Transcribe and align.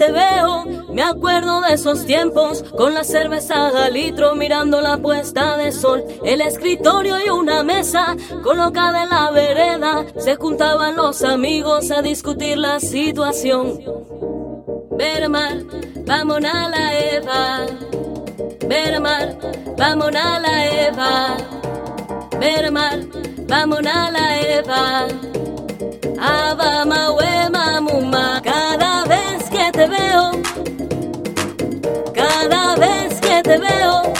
Te 0.00 0.12
veo, 0.12 0.64
me 0.94 1.02
acuerdo 1.02 1.60
de 1.60 1.74
esos 1.74 2.06
tiempos, 2.06 2.64
con 2.74 2.94
la 2.94 3.04
cerveza 3.04 3.68
al 3.84 3.92
litro 3.92 4.34
mirando 4.34 4.80
la 4.80 4.96
puesta 4.96 5.58
de 5.58 5.72
sol. 5.72 6.02
El 6.24 6.40
escritorio 6.40 7.16
y 7.22 7.28
una 7.28 7.62
mesa 7.62 8.16
colocada 8.42 9.02
en 9.02 9.10
la 9.10 9.30
vereda, 9.30 10.06
se 10.16 10.36
juntaban 10.36 10.96
los 10.96 11.22
amigos 11.22 11.90
a 11.90 12.00
discutir 12.00 12.56
la 12.56 12.80
situación. 12.80 13.78
Ver 14.92 15.28
mar, 15.28 15.58
vamos 16.06 16.38
a 16.50 16.68
la 16.70 16.98
Eva. 16.98 17.66
Ver 18.66 19.00
mar, 19.02 19.38
vamos 19.76 20.16
a 20.16 20.40
la 20.40 20.66
Eva. 20.66 21.36
Ver 22.38 22.72
mar, 22.72 23.00
vamos 23.46 23.80
a 23.80 24.10
la 24.10 24.40
Eva. 24.40 25.08
Ava 26.18 26.86
Mawema 26.86 27.82
Muma. 27.82 28.40
Cada 28.42 28.99
te 29.80 29.86
veo, 29.86 30.32
cada 32.12 32.76
vez 32.76 33.18
que 33.18 33.42
te 33.42 33.56
veo, 33.56 34.12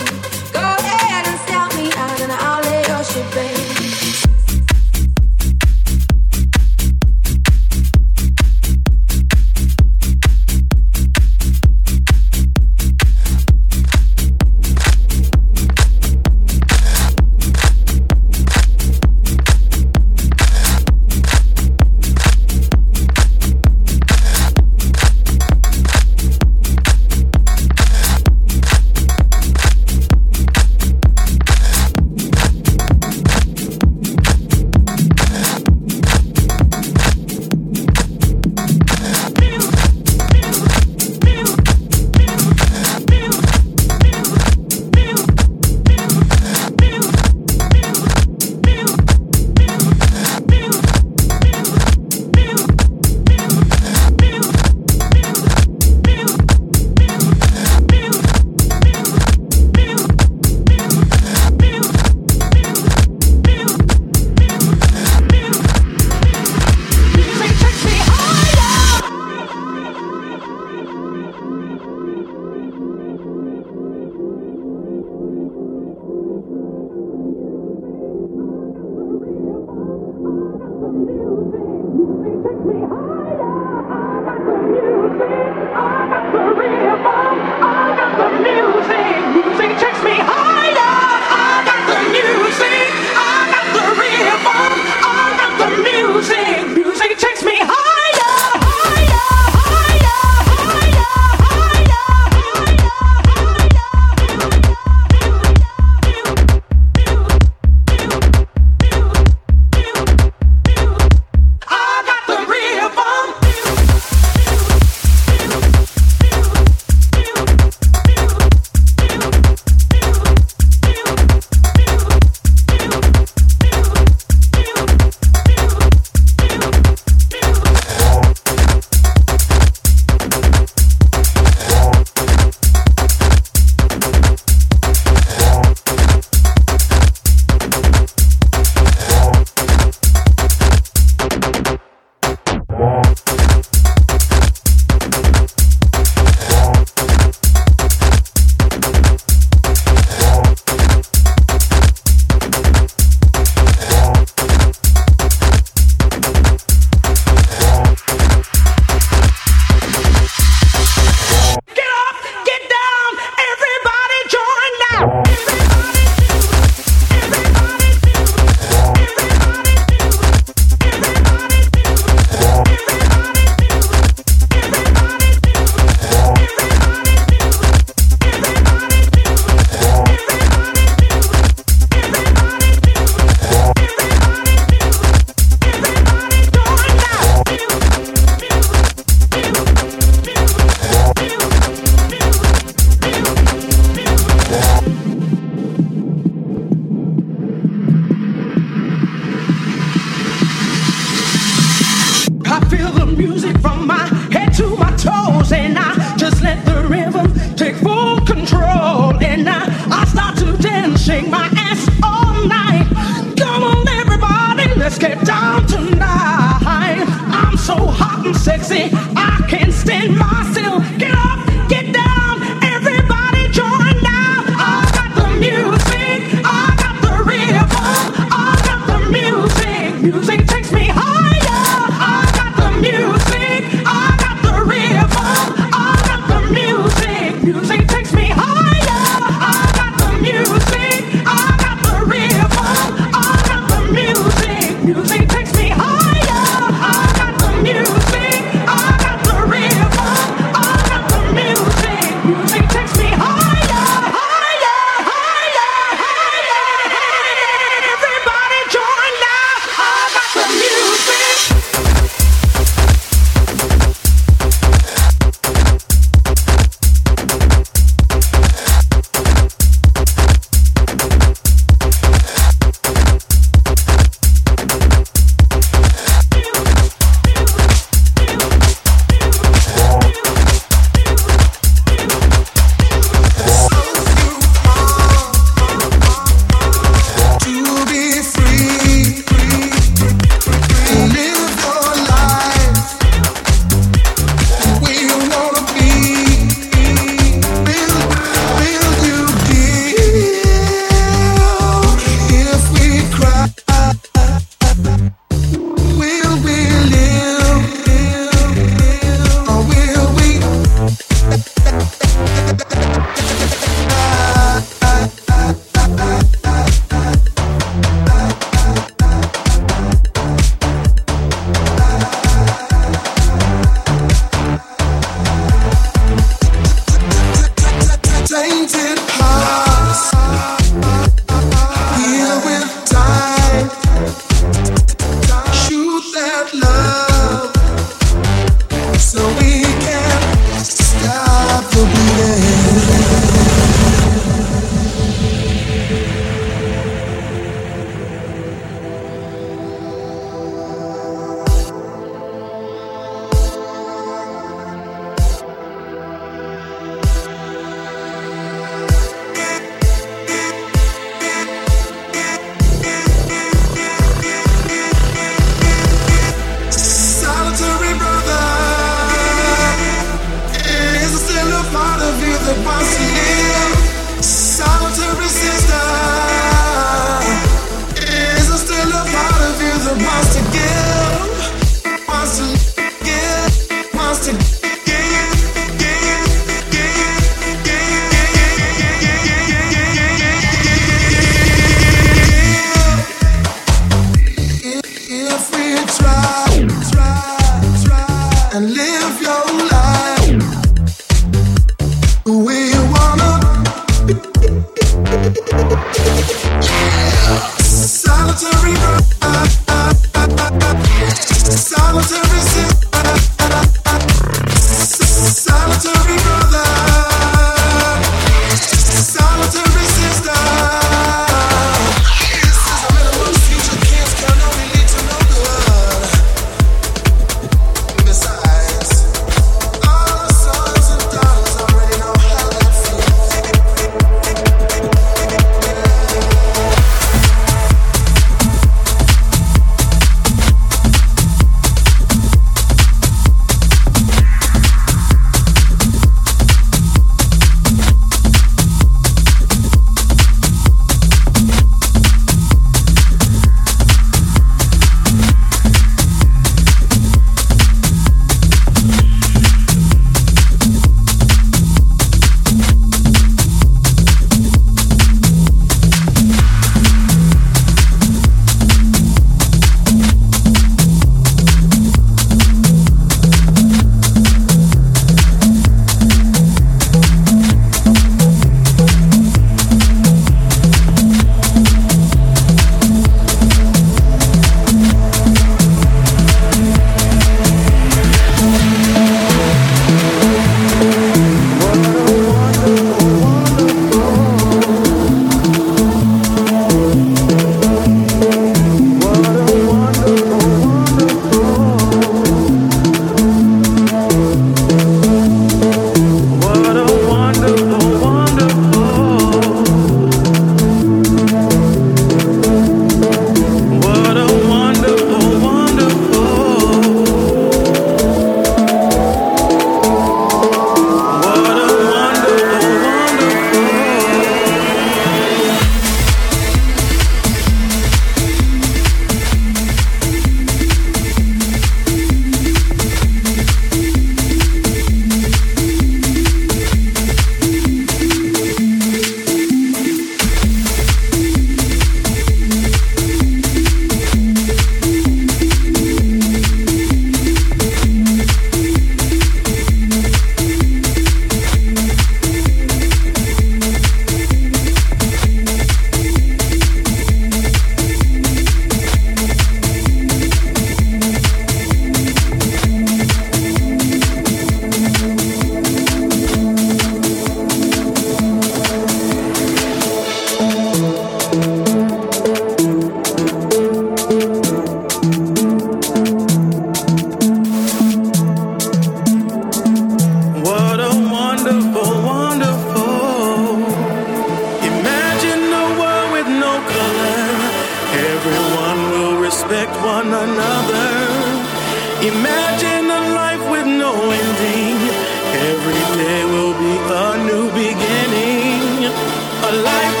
life 599.63 600.00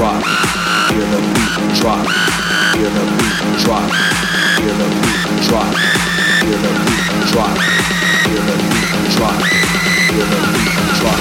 drop. 0.00 0.24
Hear 0.88 1.06
the 1.12 1.20
beat 1.36 1.76
drop. 1.78 2.06
Hear 2.72 2.88
the 2.88 3.04
beat 3.20 3.60
drop. 3.60 3.84
Hear 4.56 4.72
the 4.80 4.88
beat 5.04 5.44
drop. 5.44 5.74
Hear 6.40 6.56
the 6.56 6.72
beat 6.88 7.28
drop. 7.28 7.58
Hear 8.24 8.40
the 8.48 8.56
beat 8.64 9.10
drop. 9.12 9.36
Hear 10.08 10.24
the 10.24 10.40
beat 10.56 10.88
drop. 11.00 11.20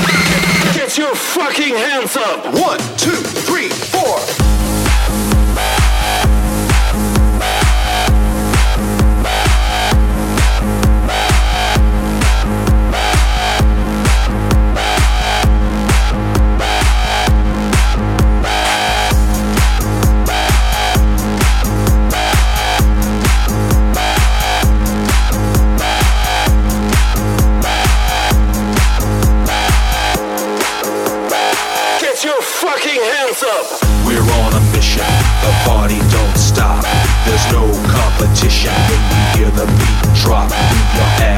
Get 0.74 0.98
your 0.98 1.14
fucking 1.14 1.76
hands 1.76 2.16
up! 2.16 2.46
One, 2.56 2.80
two, 2.96 3.20
three, 3.44 3.68
four. 3.68 4.59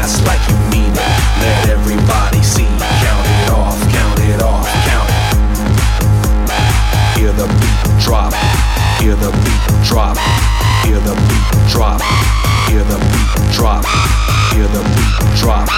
Ass 0.02 0.18
like 0.26 0.42
you 0.50 0.58
mean 0.74 0.92
it. 0.92 0.98
Let 1.42 1.70
everybody 1.70 2.42
see. 2.42 2.66
Count 3.06 3.26
it 3.38 3.50
off, 3.54 3.78
count 3.94 4.20
it 4.26 4.42
off, 4.42 4.66
count 4.90 5.10
it. 5.10 5.22
Hear 7.18 7.32
the 7.34 7.48
beat 7.62 7.82
drop. 8.02 8.34
Hear 9.00 9.16
the 9.16 9.32
beat 9.44 9.64
drop. 9.86 10.18
Hear 10.86 11.00
the 11.00 11.14
beat 11.30 11.48
drop. 11.70 12.02
Hear 12.68 12.84
the 12.84 12.98
beat 12.98 13.30
drop. 13.54 13.86
Hear 14.52 14.68
the 14.76 14.82
beat 14.96 15.18
drop. 15.38 15.70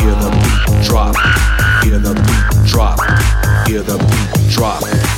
Hear 0.00 0.14
the 0.22 0.30
beat 0.30 0.84
drop. 0.84 1.16
Hear 1.82 1.98
the 1.98 2.14
beat 2.14 2.46
drop. 2.68 3.00
Hear 3.66 3.82
the 3.82 3.96
beat 3.98 4.50
drop. 4.52 5.13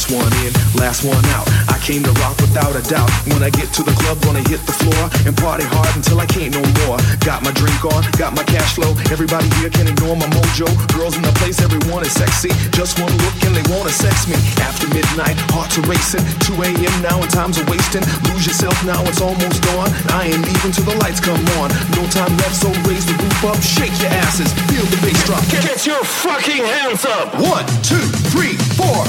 First 0.00 0.16
one 0.16 0.32
in, 0.40 0.52
last 0.80 1.04
one 1.04 1.20
out. 1.36 1.44
I 1.68 1.76
came 1.84 2.00
to 2.08 2.12
rock 2.24 2.32
without 2.40 2.72
a 2.72 2.80
doubt. 2.88 3.12
When 3.28 3.44
I 3.44 3.52
get 3.52 3.68
to 3.76 3.84
the 3.84 3.92
club, 4.00 4.16
gonna 4.24 4.40
hit 4.48 4.64
the 4.64 4.72
floor 4.72 5.12
and 5.28 5.36
party 5.36 5.68
hard 5.68 5.92
until 5.92 6.16
I 6.16 6.24
can't 6.24 6.56
no 6.56 6.64
more. 6.88 6.96
Got 7.20 7.44
my 7.44 7.52
drink 7.52 7.76
on, 7.84 8.00
got 8.16 8.32
my 8.32 8.40
cash 8.48 8.80
flow. 8.80 8.96
Everybody 9.12 9.52
here 9.60 9.68
can 9.68 9.92
ignore 9.92 10.16
my 10.16 10.24
mojo. 10.32 10.72
Girls 10.96 11.20
in 11.20 11.22
the 11.22 11.36
place, 11.36 11.60
everyone 11.60 12.00
is 12.00 12.16
sexy. 12.16 12.48
Just 12.72 12.96
one 12.96 13.12
look 13.12 13.36
and 13.44 13.52
they 13.52 13.60
wanna 13.68 13.92
sex 13.92 14.24
me. 14.24 14.40
After 14.64 14.88
midnight, 14.88 15.36
hearts 15.52 15.76
are 15.76 15.84
racing. 15.84 16.24
2 16.48 16.56
a.m. 16.64 16.96
now 17.04 17.20
and 17.20 17.28
time's 17.28 17.60
are 17.60 17.68
wasting. 17.68 18.00
Lose 18.32 18.48
yourself 18.48 18.80
now, 18.88 19.04
it's 19.04 19.20
almost 19.20 19.60
dawn. 19.68 19.92
I 20.16 20.32
ain't 20.32 20.40
leaving 20.40 20.72
till 20.72 20.88
the 20.88 20.96
lights 21.04 21.20
come 21.20 21.44
on. 21.60 21.68
No 21.92 22.08
time 22.08 22.32
left, 22.40 22.56
so 22.56 22.72
raise 22.88 23.04
the 23.04 23.20
roof 23.20 23.52
up, 23.52 23.60
shake 23.60 23.92
your 24.00 24.16
asses, 24.24 24.48
feel 24.72 24.86
the 24.88 24.96
bass 25.04 25.20
drop. 25.28 25.44
Get 25.52 25.84
your 25.84 26.00
fucking 26.24 26.64
hands 26.64 27.04
up! 27.04 27.36
One, 27.36 27.68
two, 27.84 28.00
three, 28.32 28.56
four. 28.80 29.04